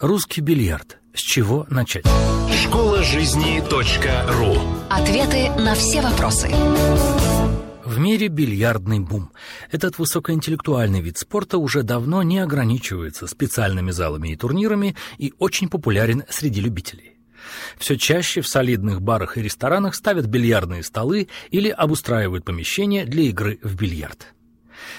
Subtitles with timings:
[0.00, 0.98] Русский бильярд.
[1.12, 2.04] С чего начать?
[2.62, 4.56] Школа жизни .ру
[4.88, 6.48] Ответы на все вопросы.
[7.84, 9.32] В мире бильярдный бум.
[9.72, 16.22] Этот высокоинтеллектуальный вид спорта уже давно не ограничивается специальными залами и турнирами и очень популярен
[16.28, 17.16] среди любителей.
[17.76, 23.58] Все чаще в солидных барах и ресторанах ставят бильярдные столы или обустраивают помещения для игры
[23.64, 24.28] в бильярд.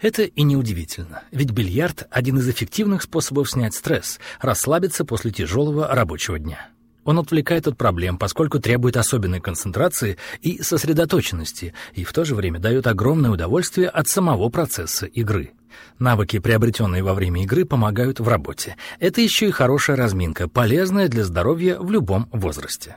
[0.00, 6.38] Это и неудивительно, ведь бильярд– один из эффективных способов снять стресс, расслабиться после тяжелого рабочего
[6.38, 6.70] дня.
[7.04, 12.60] Он отвлекает от проблем, поскольку требует особенной концентрации и сосредоточенности, и в то же время
[12.60, 15.52] дает огромное удовольствие от самого процесса игры.
[15.98, 18.76] Навыки, приобретенные во время игры, помогают в работе.
[18.98, 22.96] Это еще и хорошая разминка, полезная для здоровья в любом возрасте.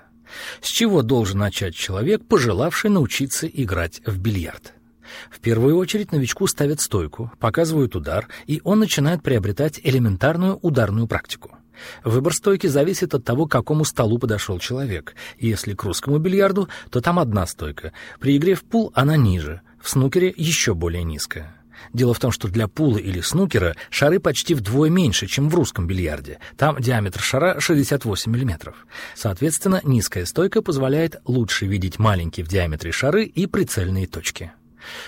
[0.61, 4.73] С чего должен начать человек, пожелавший научиться играть в бильярд?
[5.29, 11.57] В первую очередь новичку ставят стойку, показывают удар, и он начинает приобретать элементарную ударную практику.
[12.03, 15.15] Выбор стойки зависит от того, к какому столу подошел человек.
[15.39, 17.93] Если к русскому бильярду, то там одна стойка.
[18.19, 21.55] При игре в пул она ниже, в снукере еще более низкая.
[21.91, 25.85] Дело в том, что для пула или снукера шары почти вдвое меньше, чем в русском
[25.85, 26.39] бильярде.
[26.55, 28.73] Там диаметр шара 68 мм.
[29.15, 34.53] Соответственно, низкая стойка позволяет лучше видеть маленькие в диаметре шары и прицельные точки.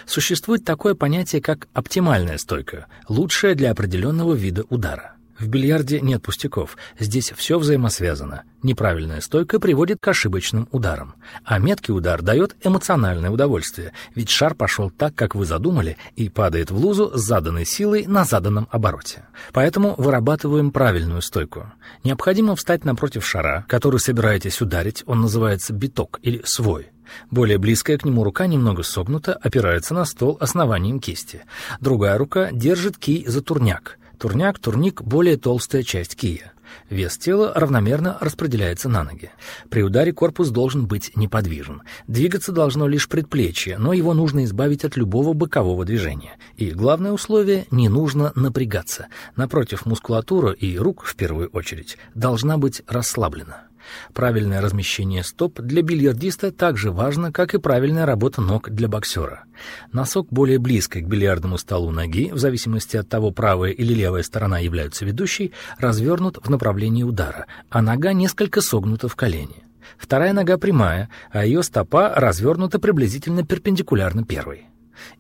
[0.06, 5.15] Существует такое понятие, как оптимальная стойка, лучшая для определенного вида удара.
[5.38, 8.44] В бильярде нет пустяков, здесь все взаимосвязано.
[8.64, 14.90] Неправильная стойка приводит к ошибочным ударам, а меткий удар дает эмоциональное удовольствие, ведь шар пошел
[14.90, 19.26] так, как вы задумали, и падает в лузу с заданной силой на заданном обороте.
[19.52, 21.66] Поэтому вырабатываем правильную стойку.
[22.06, 26.92] Необходимо встать напротив шара, который собираетесь ударить, он называется биток или свой.
[27.30, 31.44] Более близкая к нему рука немного согнута, опирается на стол основанием кисти.
[31.82, 33.98] Другая рука держит кий за турняк.
[34.18, 36.54] Турняк, турник— более толстая часть кия.
[36.90, 39.32] Вес тела равномерно распределяется на ноги.
[39.70, 41.84] При ударе корпус должен быть неподвижен.
[42.08, 46.38] Двигаться должно лишь предплечье, но его нужно избавить от любого бокового движения.
[46.58, 49.08] И главное условие— не нужно напрягаться.
[49.36, 53.68] Напротив, мускулатура и рук, в первую очередь, должна быть расслаблена.
[54.14, 59.44] Правильное размещение стоп для бильярдиста так же важно, как и правильная работа ног для боксера.
[59.92, 64.60] Носок более близко к бильярдному столу ноги, в зависимости от того, правая или левая сторона
[64.60, 69.64] являются ведущей, развернут в направлении удара, а нога несколько согнута в колени.
[69.98, 74.68] Вторая нога прямая, а ее стопа развернута приблизительно перпендикулярно первой.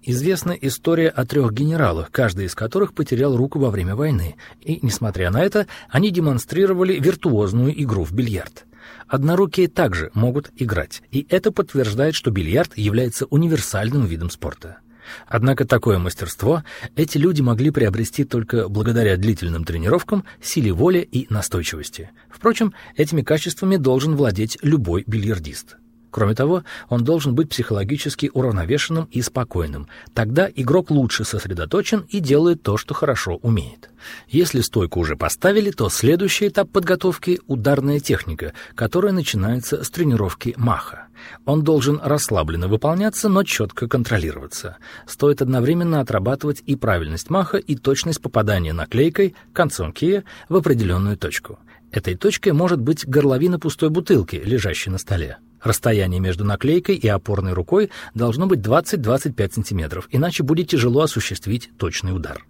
[0.03, 5.31] Известна история о трех генералах, каждый из которых потерял руку во время войны, и, несмотря
[5.31, 8.65] на это, они демонстрировали виртуозную игру в бильярд.
[9.07, 14.77] Однорукие также могут играть, и это подтверждает, что бильярд является универсальным видом спорта.
[15.27, 16.63] Однако такое мастерство
[16.95, 22.11] эти люди могли приобрести только благодаря длительным тренировкам, силе воли и настойчивости.
[22.29, 25.77] Впрочем, этими качествами должен владеть любой бильярдист.
[26.15, 29.89] Кроме того, он должен быть психологически уравновешенным и спокойным.
[30.13, 33.89] Тогда игрок лучше сосредоточен и делает то, что хорошо умеет.
[34.29, 41.07] Если стойку уже поставили, то следующий этап подготовки— ударная техника, которая начинается с тренировки маха.
[41.43, 44.77] Он должен расслабленно выполняться, но четко контролироваться.
[45.05, 51.59] Стоит одновременно отрабатывать и правильность маха, и точность попадания наклейкой, концом кия, в определенную точку.
[51.95, 55.37] Этой точкой может быть горловина пустой бутылки, лежащей на столе.
[55.63, 62.13] Расстояние между наклейкой и опорной рукой должно быть 20-25 см, иначе будет тяжело осуществить точный
[62.13, 62.45] удар.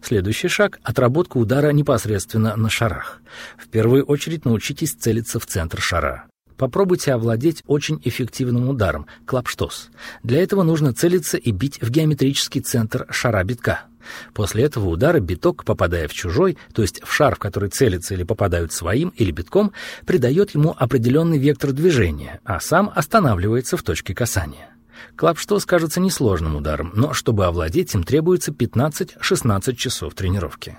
[0.00, 3.20] Следующий шаг— отработка удара непосредственно на шарах.
[3.58, 6.26] В первую очередь научитесь целиться в центр шара.
[6.56, 9.90] Попробуйте овладеть очень эффективным ударом— клапштос.
[10.22, 13.80] Для этого нужно целиться и бить в геометрический центр шара битка—
[14.32, 18.24] После этого удара биток, попадая в чужой, то есть в шар, в который целится или
[18.24, 19.72] попадают своим или битком,
[20.06, 24.73] придает ему определенный вектор движения, а сам останавливается в точке касания.
[25.16, 30.78] Клапштос кажется несложным ударом, но чтобы овладеть им требуется 15-16 часов тренировки.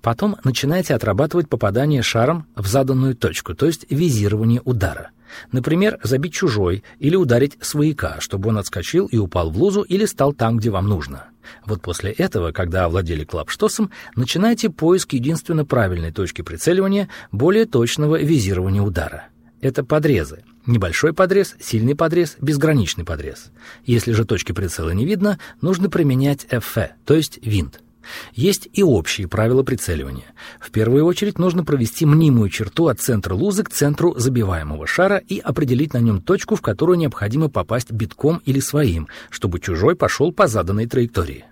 [0.00, 5.10] Потом начинайте отрабатывать попадание шаром в заданную точку, то есть визирование удара–
[5.50, 10.32] Например, забить чужой или ударить свояка, чтобы он отскочил и упал в лузу или стал
[10.32, 11.26] там, где вам нужно.
[11.66, 18.82] Вот после этого, когда овладели клапштосом, начинайте поиск единственно правильной точки прицеливания, более точного визирования
[18.82, 19.26] удара.
[19.60, 20.44] Это подрезы.
[20.66, 23.50] Небольшой подрез, сильный подрез, безграничный подрез.
[23.84, 27.80] Если же точки прицела не видно, нужно применять ФФ, то есть винт.
[28.34, 30.34] Есть и общие правила прицеливания.
[30.60, 35.38] В первую очередь нужно провести мнимую черту от центра лузы к центру забиваемого шара и
[35.38, 40.46] определить на нем точку, в которую необходимо попасть битком или своим, чтобы чужой пошел по
[40.46, 41.44] заданной траектории.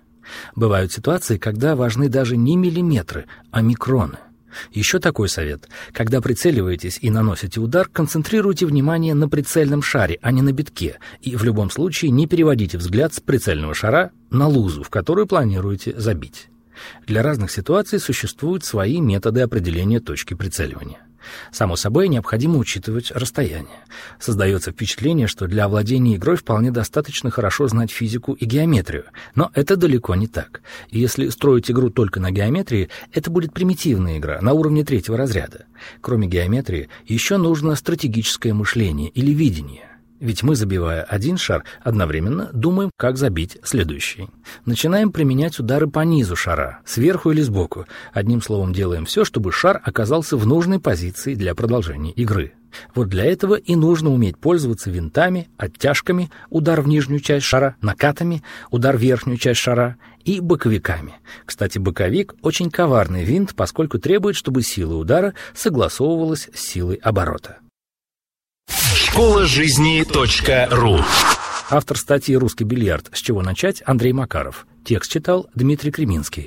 [0.55, 4.17] Бывают ситуации, когда важны даже не миллиметры, а микроны.
[4.71, 5.67] Еще такой совет.
[5.91, 11.35] Когда прицеливаетесь и наносите удар, концентрируйте внимание на прицельном шаре, а не на битке, и
[11.35, 16.47] в любом случае не переводите взгляд с прицельного шара на лузу, в которую планируете забить.
[17.05, 20.99] Для разных ситуаций существуют свои методы определения точки прицеливания.
[21.51, 23.79] Само собой, необходимо учитывать расстояние.
[24.19, 29.75] Создается впечатление, что для овладения игрой вполне достаточно хорошо знать физику и геометрию, но это
[29.75, 30.61] далеко не так.
[30.89, 35.65] И если строить игру только на геометрии, это будет примитивная игра на уровне третьего разряда.
[36.01, 39.90] Кроме геометрии, еще нужно стратегическое мышление или видение.
[40.21, 44.29] Ведь мы, забивая один шар, одновременно думаем, как забить следующий.
[44.65, 47.87] Начинаем применять удары по низу шара, сверху или сбоку.
[48.13, 52.53] Одним словом, делаем все, чтобы шар оказался в нужной позиции для продолжения игры.
[52.93, 58.43] Вот для этого и нужно уметь пользоваться винтами, оттяжками, удар в нижнюю часть шара, накатами,
[58.69, 61.15] удар в верхнюю часть шара и боковиками.
[61.47, 67.57] Кстати, боковик— очень коварный винт, поскольку требует, чтобы сила удара согласовывалась с силой оборота.
[68.93, 70.05] Школа жизни
[70.69, 70.99] .ру
[71.69, 73.09] Автор статьи «Русский бильярд.
[73.13, 74.67] С чего начать?» Андрей Макаров.
[74.83, 76.39] Текст читал Дмитрий Креминский.